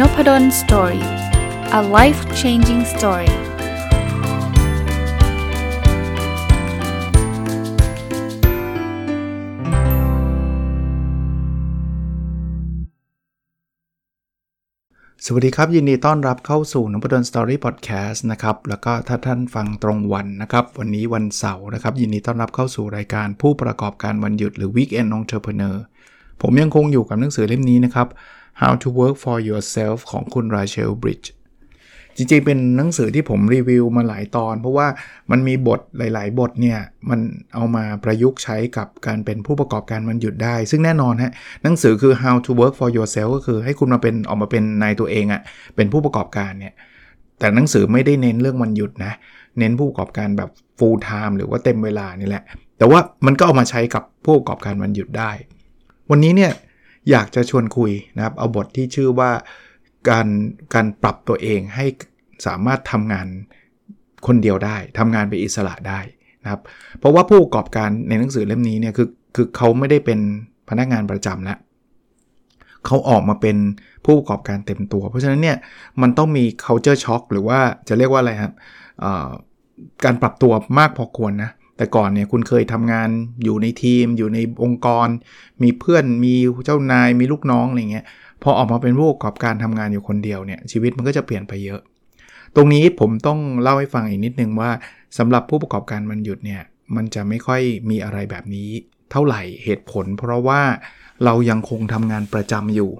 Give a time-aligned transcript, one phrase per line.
[0.00, 1.06] Nopadol Story
[1.78, 3.32] a life changing story
[15.24, 25.76] สวัสดีครับ ยินดีต้อนรับเข้าสู่นพดล Story Podcast นะครับ แล้วก็ถ้าท่านฟังตรงวันนะครับ วันนี้วันเสาร์นะครับ ยินดีต้อนรับเข้าสู่รายการผู้ประกอบการวันหยุดหรือ Weekend Entrepreneur
[26.42, 28.08] ผมยังคงอยู่กับหนังสือเล่มนี้นะครับ
[28.60, 31.30] How to Work for Yourself ของคุณราเชลบริดจ์
[32.16, 34.86] จริงๆ เป็นหนังสือที่ผมรีวิวมาหลายตอน เพราะว่า
[35.30, 36.78] มันมีบทหลาย ๆ บทเนี่ย
[37.10, 37.20] มัน
[37.54, 45.42] เอามาประยุกต์ใช้กับการเป็นผู้ประกอบการมันหยุดได้ ซึ่งแน่นอนฮะหนังสือคือ How to Work for Yourself ก็คือให้คุณมาเป็นออกมาเป็นนายตัวเองอะ่ะ
[45.76, 46.74] เป็นผู้ประกอบการเนี่ย
[47.38, 49.12] แต่หนังสือไม่ได้เน้นเรื่องวันหยุดนะ
[49.58, 52.44] เน้นผู้ประกอบการแบบ full time หรือว่าเต็มเวลานี่แหละ
[52.78, 55.30] แต่ว่ามันก็เอามาใช้กับผู้ประกอบการวันหยุดได้
[56.10, 56.52] วันนี้เนี่ย
[57.10, 59.30] อยากจะชวนคุยนะครับ เอาบทที่ชื่อว่า
[60.10, 60.28] การ
[60.74, 61.86] การปรับตัวเองให้
[62.46, 63.26] สามารถทำงาน
[64.26, 66.00] คนเดียวได้ทำงานเป็นอิสระได้
[66.42, 66.60] นะครับ
[66.98, 70.20] เพราะว่าผู้ประกอบการในหนังสือเล่มนี้เนี่ยคือคือเขาไม่ได้เป็น
[70.68, 71.58] พนักงานประจำแล้ว
[72.86, 73.56] เขาออกมาเป็น
[74.04, 75.56] ผู้ประกอบการเต็มตัว เพราะฉะนั้นเนี่ย
[76.02, 78.52] มันต้องมี culture shock หรือว่าจะเรียกว่าอะไรครับ
[80.04, 83.08] การปรับตัวมากพอควรนะ แต่ก่อนเนี่ยคุณเคยทำงาน
[83.44, 85.08] อยู่ในทีม อยู่ในองค์กร
[85.62, 88.04] มีเพื่อนมีเจ้านายมีลูกน้องอะไรเงี้ย
[88.42, 91.80] พอออกมาเป็นผู้ประกอบการทำงานอยู่คนเดียวเนี่ยชีวิตมันก็จะเปลี่ยนไปเยอะ
[92.56, 94.70] ตรงนี้ผมต้องเล่าให้ฟังอีกนิดนึงว่า
[95.18, 96.62] สำหรับผู้ประกอบการมันหยุดเนี่ย
[96.96, 98.70] มันจะไม่ค่อยมีอะไรแบบนี้
[99.10, 100.60] เท่าไหร่เหตุผล เพราะว่า
[101.24, 102.90] เรายังคงทำงานประจำอยู่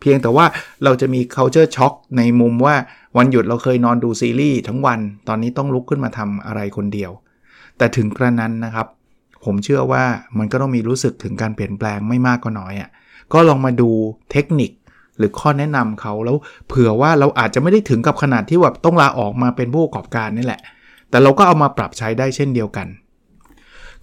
[0.00, 0.46] เพียงแต่ว่า
[0.84, 2.74] เราจะมี culture shock ในมุมว่า
[3.16, 7.10] วันหยุดเราเคยนอนดูซีรีส์ทั้งวัน ตอนนี้ต้องลุกขึ้นมาทำอะไรคนเดียว
[7.78, 8.86] แต่ถึงกระนั้นนะครับ
[9.44, 10.04] ผมเชื่อว่า
[10.38, 12.90] มันก็ต้องมีรู้สึกถึงการเปลี่ยนแปลงไม่มากก็น้อยอะ่ะ
[13.32, 13.90] ก็ลองมาดู
[14.30, 14.70] เทคนิค
[15.18, 16.36] หรือข้อแนะนำเขาแล้ว
[16.68, 20.60] เผื่อว่าเราอาจจะไม่ได้ถึงกับขนาดที่แบบต้องลาออกมาเป็นผู้ประกอบการนี่แหละ
[21.10, 22.86] แต่เราก็เอามาปรับใช้ได้เช่นเดียวกัน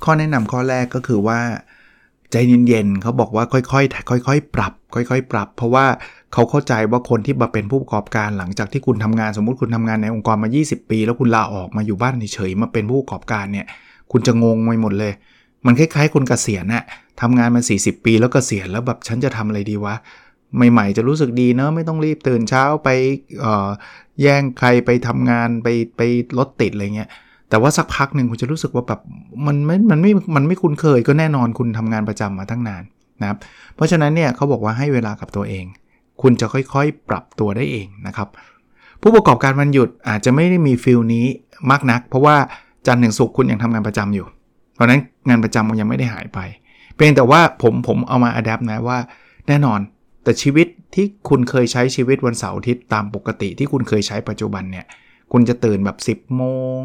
[0.04, 1.40] ข้อแนะนำข้อแรกก็คือว่า
[2.32, 2.36] ใจ
[2.68, 5.86] เย็นๆเขาบอกว่าค่อยๆค่อยๆ ปรับ ค่อยๆ ปรับ เพราะว่า
[6.34, 13.66] เขาเข้าใจว่าคนที่มาเป็นผู้ประกอบการหลังจากที่คุณทำงานสมมุติคุณทำงานในองค์กรมา 20 ปี แล้วคุณลาออกมาอยู่บ้านเฉยๆมาเป็นผู้ประกอบการเนี่ย
[14.12, 15.14] คุณจะงงไปหมดเลย
[15.66, 16.84] มันคล้ายๆ คนเกษียณอะ
[17.22, 19.96] ทำงานมา 40 ปีแล้วกเกษียณแล้วแบบฉันจะทำอะไรดีวะ
[20.72, 22.90] ใหม่ ๆ จะรู้สึกดีเนอะไม่ต้องรีบตื่นเช้าไป
[24.22, 25.68] แย่งใครไปทำงานไป
[25.98, 26.02] ไป
[26.38, 27.10] รถติดอะไรเงี้ย
[27.52, 29.00] แต่ว่าสักพักหนึ่งคุณจะรู้สึกว่าแบบ
[29.48, 32.84] มันไม่ มันไม่ มันไม่คุ้นเคยก็แน่นอนคุณทำงานประจำมาตั้งนาน
[33.22, 33.38] นะครับ
[33.76, 35.66] เพราะฉะนั้นเนี่ยเขาบอกว่าให้เวลากับตัวเอง
[36.22, 38.28] คุณจะค่อยๆ ปรับตัวได้เองนะครับ
[39.02, 41.26] ผู้ประกอบการวันหยุดอาจจะไม่ได้มี feel นี้
[41.72, 42.36] มากนัก เพราะว่า
[42.88, 44.26] จันทร์ถึงศุกร์คุณยังทำงานประจำอยู่
[44.76, 46.40] เพราะนั้นงานประจำมันยังไม่ได้หายไป
[46.96, 48.98] เพียงแต่ว่าผมผมเอามา adapt นะว่า
[49.48, 49.80] แน่นอน
[50.24, 54.86] แต่ชีวิตที่คุณเคยใช้ชีวิตวันเสาร์อาทิตย์ตามปกติที่คุณเคยใช้ปัจจุบันเนี่ย
[55.32, 56.44] คุณจะตื่นแบบ 10โม
[56.80, 56.82] ง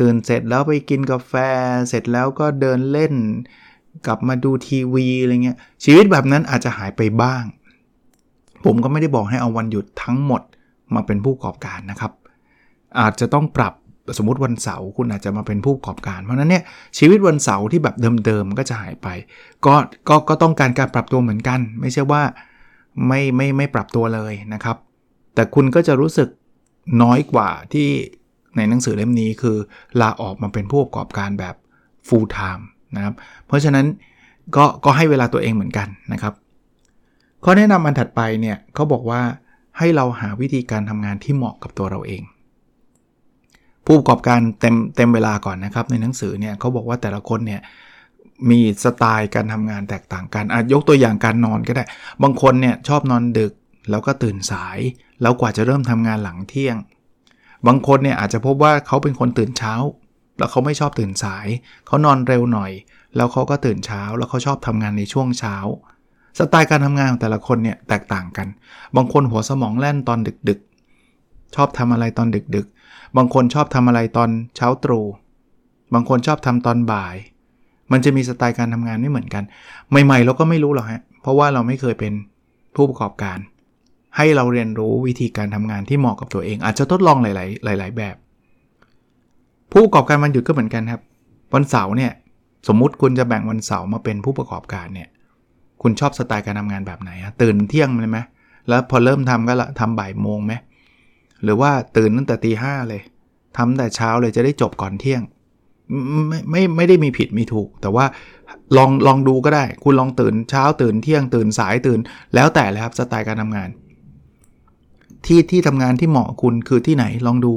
[0.00, 1.34] ตื่นเสร็จแล้วไปกินกาแฟ
[1.88, 3.14] เสร็จแล้วก็เดินเล่น
[4.06, 7.44] กลับมาดูทีวีอะไรเงี้ยชีวิตแบบนั้นอาจจะหายไปบ้าง
[8.64, 10.42] ผมก็ไม่ได้บอกให้เอาวันหยุดทั้งหมด
[10.94, 12.12] มาเป็นผู้ประกอบการนะครับ
[13.00, 13.74] อาจจะต้องปรับ
[14.18, 16.64] สมมติวันเสาร์คุณอาจจะมาเป็นผู้ประกอบการ เพราะนั้นเนี่ย
[16.98, 19.08] ชีวิตวันเสาร์ที่แบบเดิมๆก็จะหายไป
[19.66, 19.74] ก็
[20.08, 22.22] ก็ก็ต้องการการปรับตัวเหมือนกัน ไม่ใช่ว่า
[23.06, 24.76] ไม่ไม่ไม่ปรับตัวเลยนะครับ
[25.34, 26.28] แต่คุณก็จะรู้สึก
[27.02, 27.88] น้อยกว่าที่
[28.56, 29.56] ในหนังสือเล่มนี้คือ
[30.00, 31.54] ลาออกมาเป็นผู้ประกอบการแบบ
[32.08, 32.64] full time
[32.96, 33.14] นะครับ
[33.46, 33.86] เพราะฉะนั้น
[34.56, 36.34] ก็ก็ให้เวลาตัวเองเหมือนกันนะครับ
[37.44, 39.20] ข้อแนะนำอันถัดไปเนี่ยเขาบอกว่า
[39.78, 42.22] ให้เราหาวิธีการทำงานที่เหมาะกับตัวเราเอง
[43.86, 47.60] ผู้ประกอบการเต็มเต็มเวลาก่อนนะครับ ในหนังสือเนี่ยเขาบอกว่าแต่ละคนเนี่ย
[48.50, 51.84] มีสไตล์การทำงานแตกต่างกันอาจยกตัวอย่างการนอนก็ได้
[52.22, 53.52] บางคนเนี่ยชอบนอนดึก
[53.90, 54.78] แล้วก็ตื่นสาย
[55.22, 56.76] แล้วกว่าจะเริ่มทำงานหลังเที่ยง
[57.66, 59.74] บางคนเนี่ยอาจจะพบว่าเขาเป็นคนตื่นเช้า
[60.38, 61.46] แล้วเขาไม่ชอบตื่นสาย
[61.86, 62.72] เขานอนเร็วหน่อย
[63.16, 65.56] แล้วเขาก็ตื่นเช้า แล้วเขาชอบทำงานในช่วงเช้า
[66.38, 68.48] สไตล์การทำงานของแต่ละคนเนี่ยแตกต่างกัน
[68.96, 70.18] บางคนหัวสมองแล่นตอน
[70.48, 75.06] ดึกๆ ชอบทำอะไรตอนดึกๆ บางคนชอบทำอะไรตอนเช้าตรู่
[75.94, 77.16] บางคนชอบทำตอนบ่าย
[77.92, 79.44] มันจะมีสไตล์การทำงานไม่เหมือนกัน
[80.04, 82.12] ใหม่ๆเราก็ไม่รู้หรอกฮะ เพราะว่าเราไม่เคยเป็น
[82.74, 83.38] ผู้ประกอบการ
[84.16, 87.26] ให้เราเรียนรู้วิธีการทำงานที่เหมาะกับตัวเอง อาจจะทดลองห
[87.66, 88.16] ลาย ๆ หลาย ๆ แบบ
[89.72, 91.00] ผู้ประกอบการวันหยุดก็เหมือนกันครับ
[91.54, 92.12] วันเสาร์เนี่ย
[92.68, 95.08] สมมุติคุณจะแบ่งวันเสาร์มาเป็นผู้ประกอบการเนี่ย
[95.82, 98.18] คุณชอบสไตล์การทำงานแบบไหนอะตื่นเที่ยงเลยไหม
[98.68, 100.52] แล้วพอเริ่มทำก็ละทำบ่ายโมงไหม
[101.42, 103.02] หรือว่าตื่นตั้งแต่ตีห้าเลย
[103.56, 105.22] ทำแต่เช้าเลยจะได้จบก่อนเที่ยง
[106.28, 108.04] ไม่ไม่ไม่ได้มีผิดมีถูก แต่ว่า
[108.76, 112.00] ลองลองดูก็ได้ คุณลองตื่นเช้าตื่นเที่ยงตื่นสายตื่น
[112.34, 113.68] แล้วแต่เลยครับสไตล์การทำงาน
[115.26, 117.52] ที่ที่ทำงานที่เหมาะคุณคือที่ไหนลองดู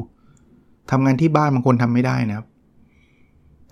[0.92, 2.48] ทำงานที่บ้านบางคนทำไม่ได้นะครับ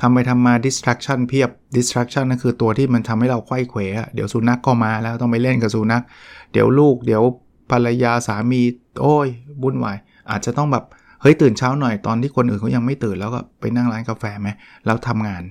[0.01, 3.79] ทำไปทำมา distraction เพียบ distraction นั่นคือตัวที่มันทำให้เราไข้เขว
[4.13, 6.03] เดี๋ยวสุนัขกก็มาแล้วต้องไปเล่นกับสุนัข
[6.51, 7.23] เดี๋ยวลูก เดี๋ยว
[7.71, 8.61] ภรรยาสามี
[9.01, 9.27] โอ้ย
[9.61, 9.97] บุ่นวาย
[10.31, 10.83] อาจจะต้องแบบ
[11.21, 14.49] เฮ้ยตื่นเช้าหน่อยตอนที่คนอื่นเขายังไม่ตื่นแล้วก็ไปนั่งร้านกาแฟไหม
[14.85, 15.43] แล้วทำงาน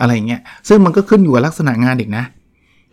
[0.00, 2.24] อะไรเงี้ย ซึ่งมันก็ขึ้นอยู่กับลักษณะงานอีกนะ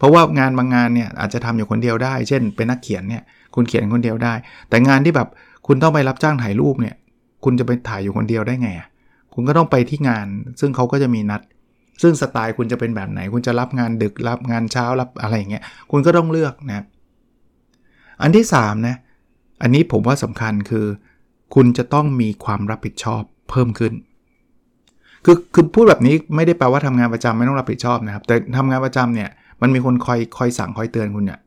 [0.02, 3.24] เพราะว่างานบางงานเนี่ยอาจจะทำอยู่คนเดียวได้ เช่น เป็นนักเขียนเนี่ย
[3.56, 4.34] คุณเขียนคนเดียวได้
[4.70, 5.28] แต่งานที่แบบ
[5.68, 6.96] คุณต้องไปรับจ้างถ่ายรูปเนี่ย
[7.44, 8.70] คุณจะไปถ่ายอยู่คนเดียวได้ไง
[9.34, 10.28] คุณก็ต้องไปที่งาน
[10.60, 11.42] ซึ่งเขาก็จะมีนัด
[12.02, 16.86] ซึ่งสไตล์คุณจะเป็นแบบไหน คุณจะรับงานดึกรับงานเช้ารับอะไรอย่างเงี้ยคุณก็ต้องเลือกนะ
[18.22, 18.96] อันที่3นะ
[19.62, 20.86] อันนี้ผมว่าสำคัญคือ
[21.56, 23.94] คุณจะต้องมีความรับผิดชอบเพิ่มขึ้น
[25.26, 29.30] คือคือพูดแบบนี้ไม่ได้แปลว่าทำงานประจำไม่ต้องรับผิดชอบนะครับ แต่ทำงานประจำเนี่ย
[29.62, 31.40] มันมีคนคอยคอยสั่งคอยเตือนคุณเนี่ย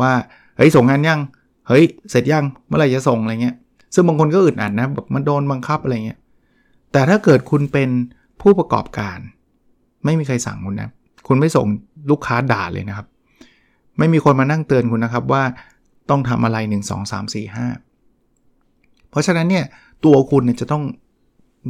[0.00, 0.12] ว่า
[0.56, 1.20] เฮ้ยส่งงานยัง
[1.68, 3.56] เฮ้ยเสร็จยังเมื่อไหร่จะส่งอะไรเงี้ย
[3.94, 6.18] ซึ่งบางคนก็อึดอัดนะแบบมันโดนบังคับอะไรเงี้ย
[6.92, 7.88] แต่ถ้าเกิดคุณเป็น
[8.40, 9.18] ผู้ประกอบการ
[10.04, 10.90] ไม่มีใครสั่งคุณนะ
[11.26, 11.66] คุณไม่ส่ง
[12.10, 13.06] ลูกค้าด่าเลยนะครับ
[13.98, 15.42] ไม่มีคนมานั่งเตือนคุณนะครับว่า
[16.10, 19.64] ต้องทำอะไร 1 2 3 4 5 เพราะฉะนั้นเนี่ย
[20.04, 20.82] ตัวคุณเนี่ยจะต้อง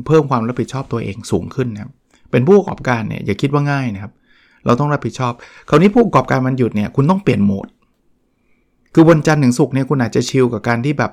[0.07, 1.93] เพิ่มความรับผิดชอบตัวเองสูงขึ้นนะครับ
[2.31, 4.13] เป็นผู้ประกอบการเนี่ยอย่าคิดว่าง่ายนะครับ
[4.67, 5.33] เราต้องรับผิดชอบ
[5.69, 7.67] คราวนี้ผู้ประกอบการมันหยุดเนี่ยคุณต้องเปลี่ยนโหมด
[8.95, 11.13] คือวันจันทร์ถึงศุกร์เนี่ยคุณอาจจะชิลกับการที่แบบ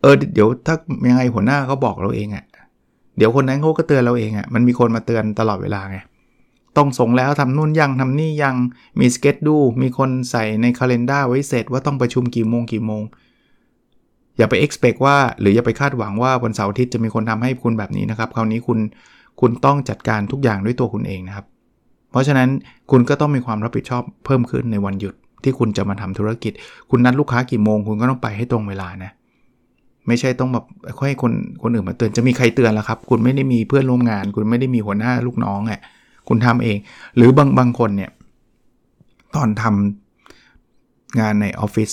[0.00, 0.76] เออเดี๋ยวถ้า
[1.08, 2.44] ยังไงหัวหน้าเขาบอกเราเองอะ่ะ
[3.16, 5.98] เดี๋ยวคนนั้นเขาก็เตือนเราเองอะ่ะมันมีคนมาเตือนตลอดเวลาไง
[6.76, 8.54] ต้องส่งแล้วทำนู่นยังทำนี่ยัง
[9.00, 13.02] มีสเก็ตดูมีคนใส่ในคาล endar ไว้เสร็จว่าต้องประชุมกี่โมงกี่โมง
[14.38, 18.78] อย่าไป expect ว่าหรืออย่าไปคาดหวังว่าวันเสาร์อาทิตย์จะมีคนทำให้คุณแบบนี้นะครับ คราวนี้คุณ
[19.40, 21.46] คุณต้องจัดการทุกอย่างด้วยตัวคุณเองนะครับ
[22.12, 22.48] เพราะฉะนั้น
[22.90, 25.14] คุณก็ต้องมีความรับผิดชอบเพิ่มขึ้นในวันหยุด
[25.44, 26.52] ที่คุณจะมาทำธุรกิจ
[26.90, 29.12] คุณนัดลูกค้ากี่โมง คุณก็ต้องไปให้ตรงเวลานะ
[30.06, 30.64] ไม่ใช่ต้องแบบ
[30.98, 31.32] ค่อยให้คน
[31.62, 35.80] คนอื่นมาเตือนจะมีใครเตือนล่ะครับ คุณไม่ได้มีเพื่อนร่วมงาน คุณไม่ได้มีหัวหน้าลูกน้องอะ
[36.28, 36.76] คุณทำเอง
[37.16, 38.10] หรือบางบางคนเนี่ย
[39.34, 41.90] ตอนทำงานในออฟฟิศ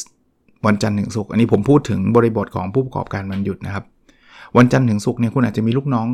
[0.65, 3.83] วันจันทร์ถึงศุกร์อันนี้ผมพูดถึงบริบทของผู้ประกอบการวันหยุดนะครับ
[4.57, 6.07] วันจันทร์ถึงศุกร์เนี่ยคุณอาจจะมีลูกน้อง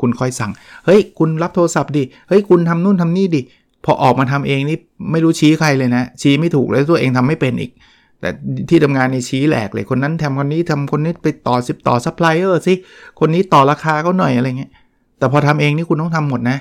[0.00, 0.52] คุณคอยสั่ง
[0.86, 3.42] เฮ้ย คุณรับโทรศัพท์ดิ เฮ้ย คุณทำนู่นทำนี่ดิ
[3.84, 4.78] พอออกมาทำเองนี่
[5.12, 7.72] ไม่รู้ชี้ใครเลยนะ ชี้ไม่ถูกเลยตัวเองทำไม่เป็นอีก
[8.20, 8.28] แต่
[8.68, 12.74] ที่ทำงานในชี้แหลกเลย คนนั้นทำคนนี้ทำคนนี้ไปติดต่อซัพพลายเออร์สิ
[13.20, 14.72] คนนี้ต่อราคาเขาหน่อยอะไรเงี้ย
[15.18, 16.58] แต่พอทำเองนี่คุณต้องทำหมดนะ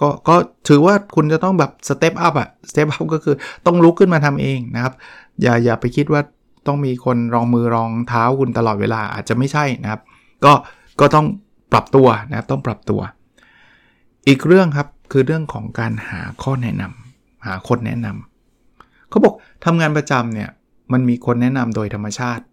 [0.00, 0.36] ก็ก็
[0.68, 3.34] ถือว่าคุณจะต้องแบบ step up อะ step up ก็คือ
[3.66, 4.94] ต้องลุกขึ้นมาทำเองนะครับ
[5.42, 6.20] อย่าอย่าไปคิดว่า
[6.66, 10.00] ต้องมีคนรองมือรองเท้าคุณตลอดเวลาอาจจะไม่ใช่นะครับ
[10.44, 10.52] ก็
[11.00, 11.26] ก็ต้อง
[11.72, 13.00] ปรับตัวนะครับต้องปรับตัว
[14.28, 19.34] อีกเรื่องครับคือเรื่องของการหาข้อแนะนำหาคนแนะนำเขาบอก
[19.64, 20.50] ทำงานประจำเนี่ย
[20.92, 22.44] มันมีคนแนะนำโดยธรรมชาติ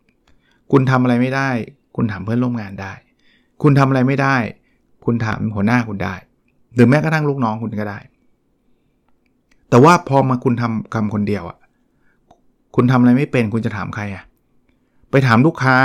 [0.72, 1.50] คุณทำอะไรไม่ได้
[1.96, 2.94] คุณถามเพื่อนร่วมงานได้
[3.62, 4.36] คุณทำอะไรไม่ได้
[5.06, 6.16] คุณถามหัวหน้าคุณได้
[6.76, 8.00] หรือแม้กระทั่งลูกน้องคุณก็ได้
[9.70, 11.58] แต่ว่าพอมาคุณทำคำคนเดียวอะ่ะ
[12.76, 14.24] คุณทำอะไรไม่เป็นคุณจะถามใครอะ่ะ
[15.12, 15.76] ไปถามลูกค้า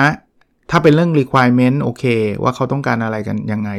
[0.71, 2.05] ถ้าเป็นเรื่อง requirement โอเค
[2.43, 3.71] ว่าเขาต้องการอะไรกันยังไง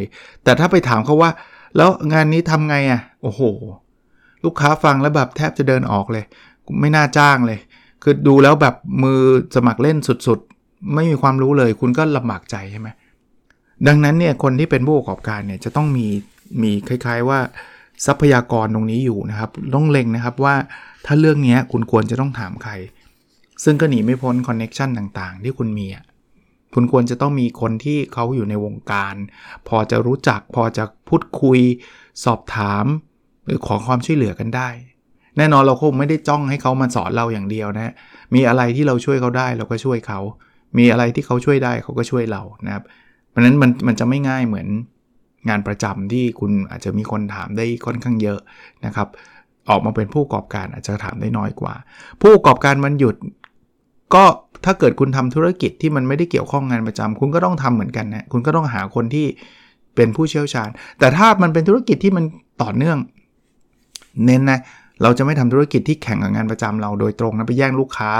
[0.44, 1.31] แต่ถ้าไปถามเขาว่า
[1.77, 3.41] แล้วงานนี้ทำไงอะ่ะ โอ้โห
[4.44, 6.23] ลูกค้าฟังแล้วแบบแทบจะเดินออกเลย
[6.80, 7.59] ไม่น่าจ้างเลย
[8.04, 9.21] คือดูแล้วแบบมือ
[9.56, 9.97] สมัครเล่น
[10.28, 12.87] สุดๆ ไม่มีความรู้เลย คุณก็ลำบากใจใช่ไหม
[13.87, 16.07] ดังนั้นเนี่ยคนที่เป็นผู้ประกอบการเนี่ยจะต้องมี
[16.61, 17.40] มีคล้ายๆว่า
[18.06, 20.56] ทรัพยากรตรงนี้อยู่นะครับต้องเล็งนะครับว่า
[21.06, 22.73] ถ้าเรื่องนี้คุณควรจะต้องถามใคร
[23.63, 26.04] ซึ่งก็หนีไม่พ้นคอนเน็ชันต่างๆ ที่คุณมีอะ
[26.73, 29.16] คุณควรจะต้องมีคนที่เขาอยู่ในวงการ
[29.68, 31.59] พอจะรู้จักพอจะพูดคุย
[32.26, 32.85] สอบถาม
[33.45, 34.69] หรือขอความช่วยเหลือกันได้
[35.38, 37.94] แน่นอนเราคงไม่ได้จ้องให้เขามาสอนเราอย่างเดียวนะ
[38.35, 40.19] มีอะไรที่เราช่วยเขาได้เราก็ช่วยเขา
[40.78, 42.83] มีอะไรที่เขาช่วยได้เขาก็ช่วยเรานะครับ
[43.30, 44.68] เพราะนั้นมันมันจะไม่ง่ายเหมือน
[45.49, 48.40] งานประจำที่คุณอาจจะมีคนถามได้ค่อนข้างเยอะ
[48.85, 49.07] นะครับ
[49.69, 51.73] ออกมาเป็นผู้ประกอบการอาจจะถามได้น้อยกว่า
[52.21, 53.16] ผู้ประกอบการมันหยุด
[54.16, 54.23] ก็
[54.66, 59.25] ถ้าเกิดคุณทำธุรกิจที่มันไม่ได้เกี่ยวข้องงานประจำคุณก็ต้องทำเหมือนกันนะคุณก็ต้องหาคนที่
[59.95, 62.25] เป็นผู้เชี่ยวชาญ แต่ถ้ามันเป็นธุรกิจที่มัน
[62.61, 62.97] ต่อเนื่อง
[64.25, 64.59] เน้นนะ
[65.04, 68.11] เราจะไม่ทำธุรกิจที่แข่งกับงานประจำเราโดยตรงนะไปแย่งลูกค้า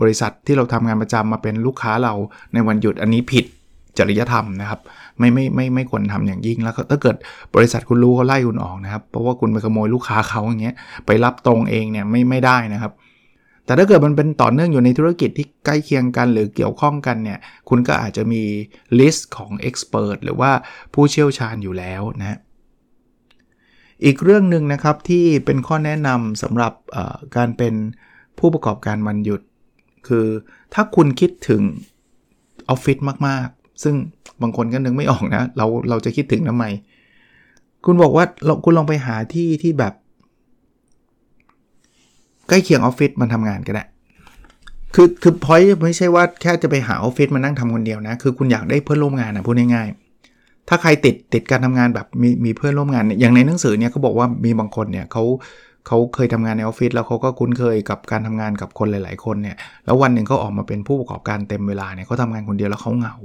[0.00, 2.14] บริษัทที่เราทำงานประจำมาเป็นลูกค้าเรา
[2.52, 3.44] ในวันหยุดอันนี้ผิด
[3.98, 4.80] จริยธรรมนะครับ
[5.18, 7.16] ไม่ไม่ไม่ไม่ควรทำอย่างยิ่งแล้วถ้าเกิด
[7.54, 12.92] บริษัทคุณรู้เขาไล่คุณออกนะครับ เพราะว่าคุณไปขโมยลูกค้าเขาอย่างเงี้ยไปรับตรงเองเนี่ยไม่ไม่ได้นะครับ
[13.64, 18.42] แต่ถ้าเกิดมันเป็นต่อเนื่องอยู่ในธุรกิจที่ใกล้เคียงกันหรือเกี่ยวข้องกันเนี่ย คุณก็อาจจะมี
[18.98, 20.50] list ของ expert หรือว่า
[20.94, 22.38] ผู้เชี่ยวชาญอยู่แล้วนะ
[24.04, 26.72] อีกเรื่องหนึ่งนะครับที่เป็นข้อแนะนำสำหรับ
[27.36, 27.74] การเป็น
[28.38, 29.40] ผู้ประกอบการวันหยุด
[30.08, 30.26] คือ
[30.74, 31.62] ถ้าคุณคิดถึง
[32.68, 33.94] ออฟฟิศมาก ๆ ซึ่ง
[34.42, 36.64] บางคนก็นึกไม่ออกนะ เราเราจะคิดถึงทำไม
[37.84, 38.24] คุณบอกว่า
[38.64, 39.94] คุณลองไปหาที่ที่แบบ
[42.48, 43.84] ใกล้เคียงออฟฟิศมันทำงานก็ได้
[44.94, 55.24] คือคือพอยไม่ใช่ว่าแค่จะไปหาออฟฟิศมานั่งทำคนเดียวนะ คือคุณอยากได้เพื่อนร่วมงานนะพูดง่ายๆ ถ้าใครติดติดการทำงานแบบมีมีเพื่อนร่วมงานเนี่ยอย่างในหนังสือเนี่ยเขาบอกว่ามีบางคนเนี่ยเขา
[55.86, 63.16] เขาเคยทำงานในออฟฟิศแล้วเขาก็คุ้นเคยกับการทำงานกับคนหลาย ๆ คนเนี่ยแล้ววันหนึ่งเขาออกมาเป็นผู้ประกอบการเต็มเวลาเนี่ยเขาทำงานคนเดียวแล้วเขาเหงา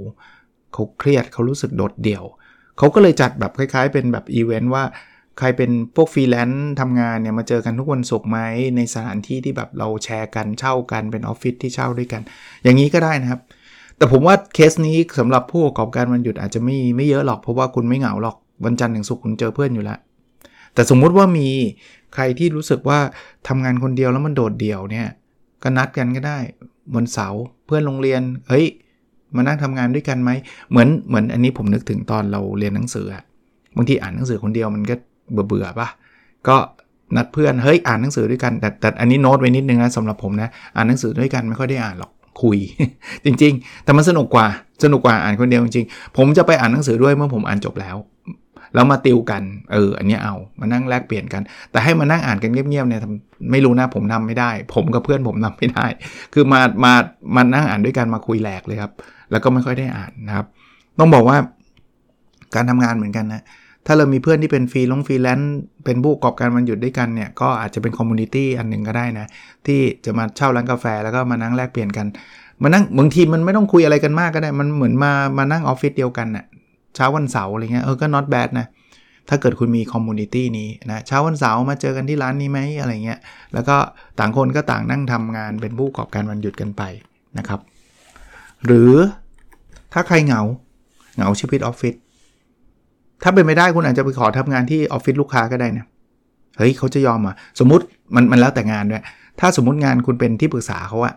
[0.72, 2.24] เขาเครียดเขารู้สึกโดดเดี่ยว
[2.78, 4.82] เขาก็เลยจัดแบบคล้าย ๆ เป็นแบบอีเวนต์ว่า
[5.38, 8.38] ใครเป็นพวกฟรีแลนซ์ทำงานเนี่ยมาเจอกันทุกวันศุกร์ไหม
[8.76, 12.22] ในสถานที่ที่แบบเราแชร์กันเช่ากันเป็นออฟฟิศที่เช่าด้วยกัน
[12.62, 13.40] อย่างนี้ก็ได้นะครับ
[13.96, 19.98] แต่ผมว่าเคสนี้สำหรับผู้ประกอบการวันหยุดอาจจะไม่ไม่เยอะหรอกเพราะว่าคุณไม่เหงาหรอกวันจันทร์ถึงศุกร์คุณเจอเพื่อนอยู่แล้ว
[20.74, 21.48] แต่สมมุติว่ามี
[22.14, 22.98] ใครที่รู้สึกว่า
[23.48, 25.06] ทำงานคนเดียวแล้วมันโดดเดี่ยวเนี่ย
[25.62, 26.38] ก็นัดกันก็ได้
[26.96, 28.66] วันเสาร์เพื่อนโรงเรียนเฮ้ย
[29.36, 30.30] มานั่งทำงานด้วยกันไหม
[30.70, 33.06] เหมือนเหมือนอันนี้ผมนึกถึงตอนเราเรียนหนังสือ
[33.76, 34.94] บางทีอ่านหนังสือคนเดียวมันก็
[35.30, 35.88] เบื่อเบื่อปะ
[36.48, 36.56] ก็
[37.16, 42.10] นัดเพื่อนเฮ้ยอ่านหนังสือด้วยกันแต่แต่อันนี้โน้ตไว้นิดนึงนะสำหรับผมนะอ่านหนังสือด้วยกันไม่ค่อยได้อ่านหรอก
[42.42, 42.58] คุย
[43.24, 44.46] จริง ๆ แต่มันสนุกกว่า
[44.84, 47.96] สนุกกว่าอ่านคนเดียวจริงๆผมจะไปอ่านหนังสือด้วยเมื่อผมอ่านจบแล้ว
[48.74, 53.00] แล้วมาติวกัน เออ อันนี้เอา มานั่งแลกเปลี่ยนกัน แต่ให้มานั่งอ่านกันเงียบๆเนี่ย
[53.50, 55.86] ไม่รู้นะผมทำไม่ได้ ผมกับเพื่อนผมทำไม่ได้
[56.34, 56.92] คือมา มา
[57.36, 58.92] มานั่งอ่านด้วยกันมาคุยแหลกเลยครับ
[59.30, 60.46] แล้วก็ไม่ค่อยได้อ่านนะครับ
[60.98, 61.36] ต้องบอกว่า
[62.54, 63.42] การทำงานเหมือนกันนะ
[63.86, 69.26] ถ้าเรามีเพื่อนที่เป็นฟรีลงฟรีแลนซ์เป็นผู้ประกอบการวันหยุดด้วยกันเนี่ย ก็อาจจะเป็น community อันหนึ่งก็ได้นะ
[69.66, 72.06] ที่จะมาเช่าร้านกาแฟแล้วก็มานั่งแลกเปลี่ยนกัน
[72.62, 76.44] มานั่งบางทีมันไม่ต้องคุยอะไรกันมากก็ได้ มันเหมือนมามานั่งออฟฟิศเดียวกันน่ะ
[76.94, 78.66] เช้าวันเสาร์อะไรเงี้ยเออก็ not bad นะ
[79.28, 83.18] ถ้าเกิดคุณมี community นี้นะเช้าวันเสาร์มาเจอกันที่ร้านนี้ไหมอะไรเงี้ย
[83.54, 83.76] แล้วก็
[84.18, 86.82] ต่างคนก็ต่างนั่งทำงานเป็นผู้ประกอบการวันหยุดกันไป
[87.38, 87.60] นะครับ
[88.66, 88.92] หรือ
[89.92, 90.42] ถ้าใครเหงา
[91.16, 91.94] เหงาชีวิตออฟฟิศ
[93.22, 95.86] ถ้าเป็นไม่ได้คุณอาจจะไปขอทำงานที่ออฟฟิศลูกค้าก็ได้นะ
[96.58, 97.84] เฮ้ยเขาจะยอมอะสมมติ
[98.14, 99.02] มันมันแล้วแต่งานด้วย
[99.40, 101.14] ถ้าสมมติงานคุณเป็นที่ปรึกษาเขาอะ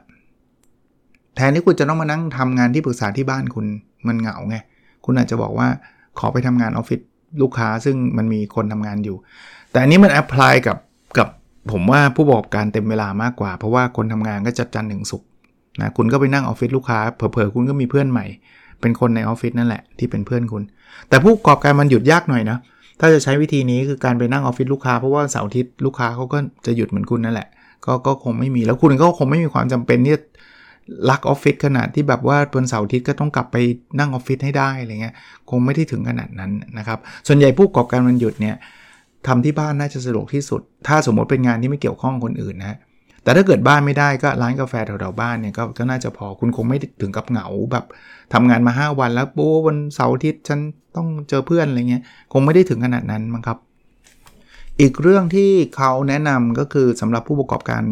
[1.35, 3.65] แทนที่คุณจะต้องมานั่งทำงานที่ปรึกษาที่บ้านคุณ
[4.07, 4.57] มันเหงาไง
[5.05, 5.67] คุณอาจจะบอกว่า
[6.19, 6.99] ขอไปทำงานออฟฟิศ
[7.41, 9.17] ลูกค้าซึ่งมันมีคนทำงานอยู่
[9.71, 10.77] แต่อันนี้มัน apply กับ
[11.17, 11.27] กับ
[11.71, 15.23] ผมว่าผู้ประกอบการเต็มเวลามากกว่า เพราะว่าคนทำงานก็จัดจันทร์ถึงศุกร์
[15.81, 18.25] นะคุณก็ไปนั่งออฟฟิศลูกค้าเผลอๆคุณก็มีเพื่อนใหม่
[18.83, 20.63] เป็นคนในออฟฟิศนั่นแหละที่เป็นเพื่อนคุณ
[21.09, 22.57] แต่ผู้ประกอบการวันหยุดยากหน่อยนะ
[22.99, 27.47] ถ้าจะใช้วิธีนี้คือการไปนั่งออฟฟิศลูกค้าเพราะว่าเสาร์อาทิตย์ลูกค้าเขาก็จะหยุดเหมือนคุณนั่นแหละ
[27.85, 30.15] ก็ก็คงไม่มีแล้วคุณก็คงไม่มีความจำเป็นที่
[31.09, 33.57] รักออฟฟิศขนาดที่แบบว่าวันเสาร์อาทิตย์ก็ต้องกลับไป
[33.99, 35.15] นั่งออฟฟิศให้ได้อะไรเงี้ย
[35.49, 38.55] คงไม่ได้ถึงขนาดนั้นนะครับ ส่วนใหญ่ผู้ประกอบการวันหยุดเนี่ย
[39.27, 42.77] ทำที่บ้านน่าจะสะดวกที่สุด ถ้าสมมติเป็นงานที่ไม่เกี่ยวข้องคนอื่นนะ
[43.23, 47.85] แต่ถ้าเกิดบ้านไม่ได้ก็ร้านกาแฟแถวๆบ้านเนี่ยกก็น่าจะพอคุณคงไม่ถึงกับเหงาแบบ
[48.33, 50.59] ทำงานมา 5 วันแล้วโบ้วันเสาร์อาทิตย์ฉัน
[50.95, 52.03] ต้องเจอเพื่อนอะไรเงี้ย
[52.33, 53.57] คงไม่ได้ถึงขนาดนั้นมั้งครับ
[54.81, 57.83] อีกเรื่องที่เขาแนะนำก็คือสำหรับผู้ประกอบการ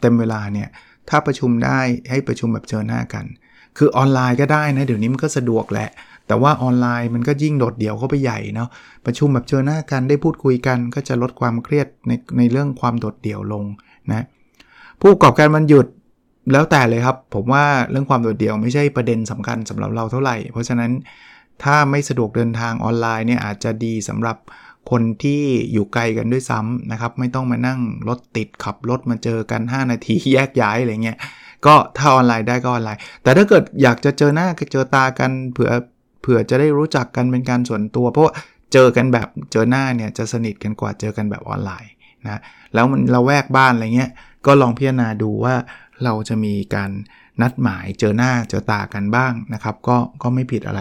[0.00, 0.68] เต็มเวลาเนี่ย
[1.08, 1.78] ถ้าประชุมได้
[2.10, 3.24] ให้ประชุมแบบเจอหน้ากัน
[3.78, 5.90] คือออนไลน์ก็ได้นะเดี๋ยวนี้มันก็สะดวกแหละ
[6.26, 8.68] แต่ว่าออนไลน์มันก็ยิ่งโดดเดี่ยวเข้าไปใหญ่เนาะ
[9.06, 13.64] ประชุมแบบเจอหน้ากันได้พูดคุยกัน ก็จะลดความเครียดในในเรื่องความโดดเดี่ยวลง
[14.10, 14.24] นะ
[15.00, 15.86] ผู้ประกอบการมันหยุด
[16.52, 20.90] แล้วแต่เลยครับ ผมว่าเรื่องความโดดเดี่ยวไม่ใช่ประเด็นสำคัญสำหรับเราเท่าไหร่ เพราะฉะนั้น
[21.64, 24.36] ถ้าไม่สะดวกเดินทางออนไลน์เนี่ยอาจจะดีสำหรับ
[24.90, 25.42] คนที่
[25.72, 31.18] อยู่ไกลกันด้วยซ้ำนะครับ ไม่ต้องมานั่งรถติดขับรถมาเจอกัน 5 นาทีแยกย้ายอะไรเงี้ย
[31.66, 35.70] ก็ถ้าออนไลน์ได้ก็ออนไลน์ แต่ถ้าเกิดอยากจะเจอหน้าเจอตากันเผื่อ
[36.20, 38.26] เผื่อจะได้รู้จักกันเป็นการส่วนตัว เพราะ
[38.72, 41.90] เจอกันแบบเจอหน้าเนี่ยจะสนิทกันกว่าเจอกันแบบออนไลน์
[42.24, 42.40] นะ
[42.74, 44.10] แล้วมันเราแวกบ้านอะไรเงี้ย
[44.46, 45.54] ก็ลองพิจารณาดูว่า
[46.04, 46.90] เราจะมีการ
[47.42, 50.80] นัดหมายเจอหน้าเจอตากันบ้างนะครับ ก็ก็ไม่ผิดอะไร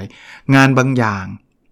[0.55, 1.25] งานบางอย่าง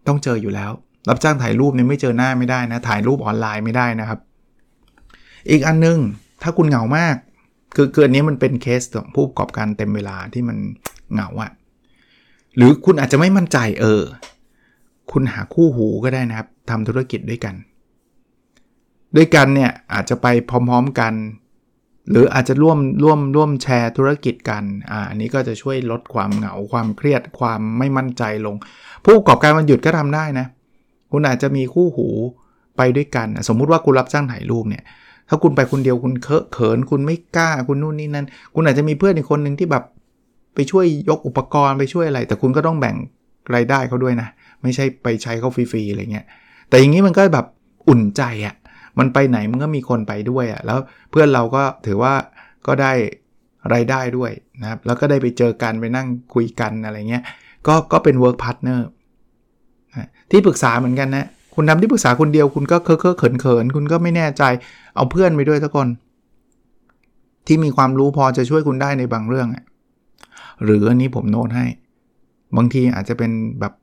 [0.08, 0.72] ต้องเจออยู่แล้ว
[1.10, 4.20] รับจ้างถ่ายรูปเนี่ยไม่เจอหน้าไม่ได้นะ ถ่ายรูปออนไลน์ไม่ได้นะครับ
[5.50, 5.98] อีกอันนึง
[6.42, 7.16] ถ้าคุณเหงามาก
[7.76, 10.58] คือคืออันนี้มันเป็นเคสของผู้ประกอบการเต็มเวลาที่มัน
[11.14, 11.52] เหงาอะ
[12.56, 14.02] หรือคุณอาจจะไม่มั่นใจเออ
[15.12, 17.56] คุณหาคู่หูก็ได้นะครับทำธุรกิจด้วยกัน
[19.16, 21.14] ด้วยกันเนี่ยอาจจะไปพร้อม ๆกัน
[22.10, 28.56] หรืออาจจะร่วมร่วมร่วมแชร์ธุรกิจกัน อ่า อันนี้ก็จะช่วยลดความเหงาความเครียดความไม่มั่นใจลง
[29.04, 30.46] ผู้ประกอบการวันหยุดก็ทำได้นะ
[31.12, 32.08] คุณอาจจะมีคู่หู
[32.78, 34.84] ไปด้วยกัน สมมุติว่าคุณรับจ้างถ่ายรูปเนี่ย
[35.30, 39.84] ถ้าคุณไปคนเดียวคุณเคอะเขิน คุณไม่กล้า คุณนู่นนี่นั่น คุณอาจจะมีเพื่อนอีกคนหนึ่งที่แบบ
[40.56, 42.96] ไปช่วยยกอุปกรณ์ไปช่วยอะไร แต่คุณก็ต้องแบ่ง
[43.56, 44.28] รายได้เขาด้วยนะ
[44.64, 46.26] ไม่ใช่ไปใช้เขาฟรีๆอะไรเงี้ย
[46.70, 47.46] แต่อย่างนี้มันก็แบบ
[47.90, 48.56] อุ่นใจอะ่ะ
[49.00, 50.80] มันไปไหนมันก็มีคนไปด้วยอะ่ะแล้ว
[51.12, 52.14] เพื่อนเราก็ถือว่า
[52.68, 52.92] ก็ได้
[53.74, 57.24] รายได้ด้วยนะครับ แล้วก็ได้ไปเจอกันไปนั่งคุยกันอะไรเงี้ย
[57.68, 58.80] ก็ก็เป็น work partner
[60.32, 64.44] ที่ปรึกษาเหมือนกันนะคุณทำที่ปรึกษาคนเดียวคุณก็เคอะเคอะเขินเขินคุณก็ไม่แน่ใจ
[64.96, 65.88] เอาเพื่อนไปด้วยทุกคน
[67.48, 69.48] ที่มีความรู้พอจะช่วยคุณได้ในบางเรื่อง
[70.64, 71.66] หรืออันนี้ผมโน้ตให้
[72.58, 73.74] บางทีอาจจะเป็นแบบ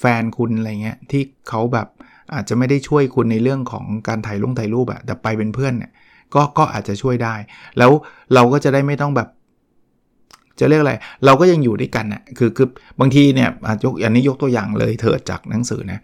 [0.00, 1.86] แฟนคุณอะไรเงี้ยที่เขาแบบ
[2.34, 5.90] อาจจะไม่ได้ช่วยคุณในเรื่องของการถ่ายลงถ่ายรูปอะแต่ไปเป็นเพื่อนเนี่ย
[6.34, 7.34] ก็ก็อาจจะช่วยได้
[7.78, 7.90] แล้ว
[8.34, 9.28] เราก็จะได้ไม่ต้องแบบ
[10.60, 12.68] จะเรียกอะไร เราก็ยังอยู่ด้วยกันนะคือคือ
[13.00, 13.48] บางทีเนี่ย
[13.84, 15.98] ยกอันนี้ยกตัวอย่างเลยเถิดจากหนังสือนะ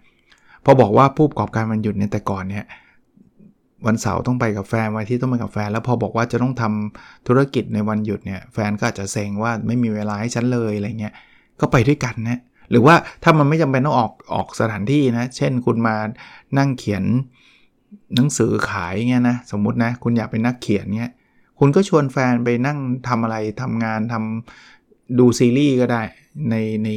[0.65, 2.65] พอบอกว่าผู้ประกอบการมันหยุดเนี่ยแต่ก่อนเนี่ย
[3.85, 11.13] วันเสาร์ต้องไปกับแฟนวันที่ต้องไปกับแฟน แล้วพอบอกว่าจะต้องทำธุรกิจในวันหยุดเนี่ยแฟนก็อาจจะเซ็งว่าไม่มีเวลาให้ฉันเลยอะไรเงี้ย
[11.59, 12.39] ก็ไปด้วยกันนะ
[12.71, 15.95] หรือว่าถ้ามันไม่จำเป็นต้องออกออกสถานที่นะ เช่นคุณมา
[16.57, 17.03] นั่งเขียน
[18.15, 21.13] หนังสือขายเงี้ยนะสมมุตินะคุณอยากเป็นนักเขียนเงี้ย
[21.59, 26.01] คุณก็ชวนแฟนไปนั่งทำอะไรทำงานทำดูซีรีส์ก็ได้
[26.49, 26.89] ในใน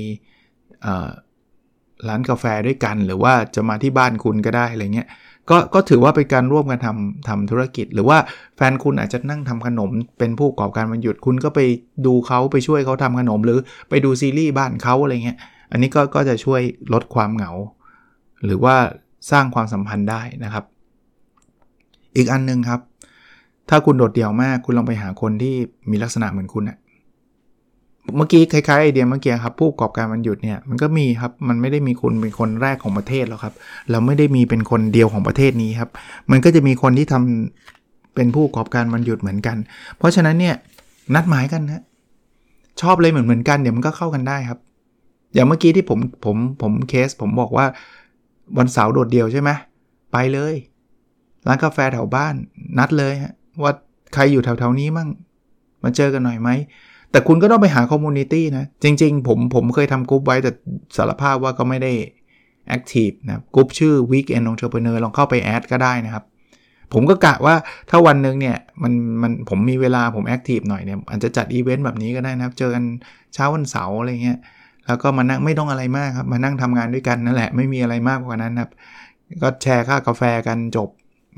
[2.08, 5.08] ร้านกาแฟด้วยกัน หรือว่าจะมาที่บ้านคุณก็ได้อะไรเงี้ย
[5.50, 8.18] ก็ก็ถือว่าเป็นการร่วมกันทำทำธุรกิจ หรือว่า
[8.56, 11.60] แฟนคุณอาจจะนั่งทำขนม เป็นผู้ประกอบการวันหยุดคุณก็ไป
[12.06, 15.38] ดูเขาไปช่วยเขาทำขนม หรือไปดูซีรีส์บ้านเขาอะไรเงี้ย
[15.72, 16.60] อันนี้ก็ก็จะช่วย
[16.92, 17.50] ลดความเหงา
[18.44, 18.76] หรือว่า
[19.30, 20.64] สร้างความสัมพันธ์ได้นะครับ
[22.16, 22.80] อีกอันนึงครับ
[23.68, 25.54] ถ้าคุณโดดเดี่ยวมากคุณลองไปหาคนที่
[25.90, 26.78] มีลักษณะเหมือนคุณอะ
[28.16, 33.54] เมื่อกี้คล้ายๆไอเดียเมื่อกี้ครับผู้ประกอบการมันหยุดเนี่ยมันก็มีครับมันไม่ได้มีคุณเป็นคนแรกของประเทศหรอกครับ
[33.90, 35.90] เราไม่ได้มีเป็นคนเดียวของประเทศนี้ครับ
[36.30, 39.56] มันก็จะมีคนที่ทำเป็นผู้ประกอบการวันหยุดเหมือนกัน
[39.98, 40.54] เพราะฉะนั้นเนี่ย
[41.14, 41.82] นัดหมายกันนะ
[42.80, 44.58] ชอบเลยเหมือนเหมือนกันเดี๋ยวมันก็เข้ากันได้ครับ
[45.34, 47.66] อย่างเมื่อกี้ที่ผมผมผมเคสผมบอกว่า
[48.58, 49.50] วันเสาร์โดดเดี่ยวใช่ไหม
[50.12, 50.54] ไปเลย
[51.46, 52.34] ร้านกาแฟแถวบ้าน
[52.78, 53.72] นัดเลยฮะว่า
[54.14, 55.08] ใครอยู่แถวๆนี้มั่ง
[55.84, 56.50] มาเจอกันหน่อยไหม
[57.10, 60.50] แต่คุณก็ต้องไปหา community นะ จริง ๆ ผมผมเคยทำกลุ่มไว้แต่
[60.96, 61.92] สารภาพว่าก็ไม่ได้
[62.68, 66.24] แอคทีฟนะกลุ่มชื่อ Weekend Entrepreneur ลองเข้าไปแอดก็ได้นะครับ
[66.92, 67.54] ผมก็กะว่า
[67.90, 68.92] ถ้าวันหนึ่งเนี่ยมัน
[69.22, 72.84] มันผมมีเวลาผมแอคทีฟหน่อยเนี่ยอาจจะจัดอีเวนต์แบบนี้ก็ได้นะครับ เจอกัน
[73.34, 74.38] เช้าวันเสาร์อะไรเงี้ย
[74.86, 78.70] แล้วก็มานั่งไม่ต้องอะไรมากครับ มานั่งทำงานด้วยกันนั่นแหละไม่มีอะไรมากกว่านั้นครับ
[79.42, 80.88] ก็แชร์ค่ากาแฟกันจบ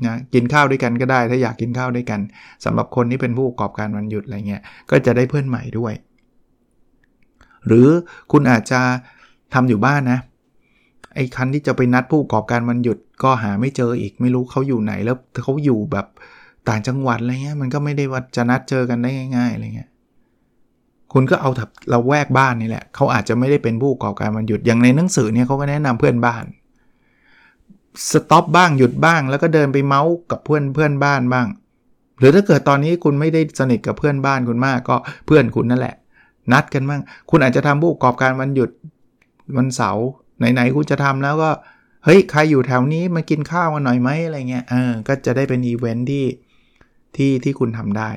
[0.05, 2.19] นะกินข้าวด้วยกันก็ได้ ถ้าอยากกินข้าวด้วยกัน
[2.65, 5.93] สำหรับคนที่เป็นผู้ประกอบการวันหยุดอะไรเงี้ยก็จะได้เพื่อนใหม่ด้วย
[7.67, 7.87] หรือ
[8.31, 8.79] คุณอาจจะ
[9.53, 10.19] ทำอยู่บ้านนะ
[11.15, 16.07] ไอ้คันที่จะไปนัดผู้ประกอบการวันหยุดก็หาไม่เจออีกไม่รู้เขาอยู่ไหนแล้วเขาอยู่แบบ
[16.69, 19.89] ต่างจังหวัดอะไรเงี้ยมันก็ไม่ได้ว่าจะนัดเจอกันได้ง่ายๆอะไรเงี้ย
[21.17, 26.43] คุณก็เอาถับเราแวกบ้านนี่แหละเขาอาจจะไม่ได้เป็นผู้ประกอบการวันหยุดอย่างในหนังสือเนี่ยเขาก็แนะนำเพื่อนบ้าน
[28.11, 31.47] สต็อปบ้างหยุดบ้าง แล้วก็เดินไปเมาส์กับเพื่อนเพื่อนบ้านบ้าง
[32.19, 35.95] หรือถ้าเกิดตอนนี้คุณไม่ได้สนิทกับเพื่อนบ้านคุณมากก็เพื่อนคุณนั่นแหละ
[36.51, 38.69] นัดกันบ้างคุณอาจจะทำผู้ประกอบการวันหยุด
[39.57, 40.05] วันเสาร์
[40.53, 41.51] ไหนๆคุณจะทำแล้วก็
[42.05, 46.25] เฮ้ยใครอยู่แถวนี้มากินข้าวกันหน่อยไหมอะไรเงี้ยเออก็จะได้เป็นอีเวนท์ที่
[47.15, 48.09] ที่ที่คุณทำได้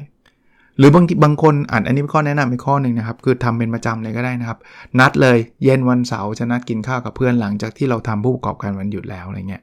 [0.78, 4.58] หรือบางบางคนอ่านอันนี้เป็นข้อแนะนำอีกข้อหนึ่งนะครับ คือทำเป็นประจำเลยก็ได้นะครับ
[5.00, 9.62] นัดเลยเย็นวันเสาร์จะนัดกินข้าวกับเพื่อนหลังจากที่เราทำผู้ประกอบการวันหยุดแล้วอะไรเงี้ย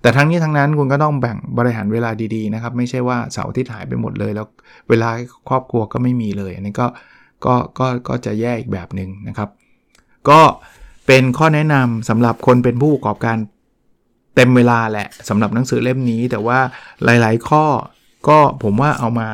[0.00, 4.46] แต่ทั้งนี้ทั้งนั้นคุณก็ต้องแบ่งบริหารเวลาดีๆนะครับ ไม่ใช่ว่าเสาร์อาทิตย์หายไปหมดเลย แล้ว
[4.88, 5.10] เวลา
[5.48, 6.86] ครอบครัวก็ไม่มีเลย อันนี้ก็
[7.44, 9.48] ก็ก็ก็จะแย่อีกแบบหนึ่งนะครับ
[10.30, 10.40] ก็
[11.06, 13.36] เป็นข้อแนะนำสำหรับคนเป็นผู้ประกอบการ
[14.34, 16.58] เต็มเวลาแหละสำหรับหนังสือเล่มนี้ แต่ว่า
[17.04, 17.64] หลาย ๆ ข้อ
[18.28, 19.28] ก็ผมว่าเอามา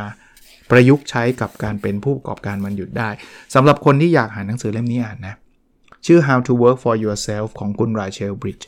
[0.71, 3.09] ประยุกต์ใช้กับการเป็นผู้ประกอบการวันหยุดได้
[3.55, 5.35] สำหรับคนที่อยากหาหนังสือเล่มนี้อ่านนะ
[6.07, 8.67] ชื่อ How to Work for Yourself ของคุณราเชลบริดจ์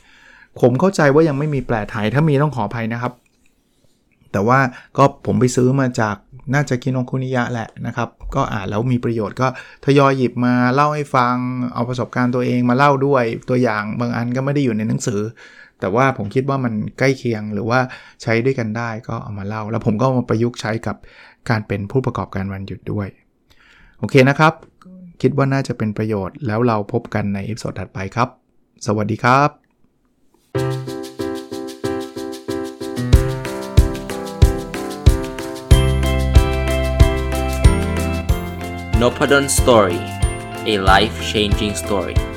[0.61, 3.13] ผมเข้าใจว่ายังไม่มีแปลไทย ถ้ามีต้องขออภัยนะครับ
[4.33, 4.59] แต่ว่า
[4.97, 6.17] ก็ผมไปซื้อมาจาก
[6.55, 9.49] น่าจะคิโนะคุนิยะแหละนะครับ ก็อ่านแล้วมีประโยชน์ก็
[9.85, 11.35] ทยอยหยิบมาเล่าให้ฟัง
[11.75, 15.21] เอาประสบการณ์ตัวเองมาเล่าด้วยตัวอย่างบางอันก็ไม่ได้อยู่ในหนังสือ
[15.83, 17.81] แต่ว่าผมคิดว่ามันใกล้เคียงหรือว่า
[18.23, 20.97] ใช้ด้วยกันได้ก็เอามาเล่า แล้วผมก็มาประยุกต์ใช้กับ
[21.51, 23.09] การเป็นผู้ประกอบการวันหยุดด้วย
[23.99, 24.53] โอเคนะครับ
[25.23, 28.29] คิดว่าน่าจะเป็นประโยชน์ แล้วเราพบกันใน episode ถัดไปครับ
[28.87, 29.51] สวัสดีครับ
[39.01, 40.01] n o p a d o n Story
[40.73, 42.32] a life changing story